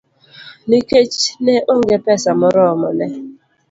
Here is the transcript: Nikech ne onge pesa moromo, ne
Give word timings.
Nikech 0.67 1.17
ne 1.45 1.55
onge 1.73 1.97
pesa 2.05 2.31
moromo, 2.39 2.89
ne 2.97 3.05